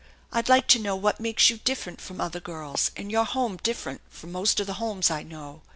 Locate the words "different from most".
3.61-4.59